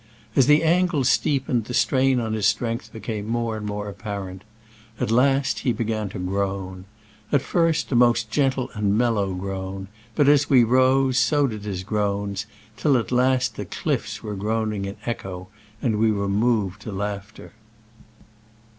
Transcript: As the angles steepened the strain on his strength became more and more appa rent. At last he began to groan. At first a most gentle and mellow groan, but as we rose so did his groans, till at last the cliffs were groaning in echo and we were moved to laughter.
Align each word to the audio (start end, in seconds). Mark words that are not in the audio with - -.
As 0.35 0.47
the 0.47 0.63
angles 0.63 1.09
steepened 1.09 1.65
the 1.65 1.75
strain 1.75 2.19
on 2.19 2.33
his 2.33 2.47
strength 2.47 2.91
became 2.91 3.27
more 3.27 3.55
and 3.55 3.67
more 3.67 3.87
appa 3.87 4.19
rent. 4.19 4.41
At 4.99 5.11
last 5.11 5.59
he 5.59 5.71
began 5.73 6.09
to 6.09 6.17
groan. 6.17 6.85
At 7.31 7.43
first 7.43 7.91
a 7.91 7.95
most 7.95 8.31
gentle 8.31 8.71
and 8.73 8.97
mellow 8.97 9.35
groan, 9.35 9.89
but 10.15 10.27
as 10.27 10.49
we 10.49 10.63
rose 10.63 11.19
so 11.19 11.45
did 11.45 11.65
his 11.65 11.83
groans, 11.83 12.47
till 12.77 12.97
at 12.97 13.11
last 13.11 13.57
the 13.57 13.65
cliffs 13.65 14.23
were 14.23 14.33
groaning 14.33 14.85
in 14.85 14.95
echo 15.05 15.49
and 15.83 15.99
we 15.99 16.11
were 16.11 16.27
moved 16.27 16.81
to 16.81 16.91
laughter. 16.91 17.53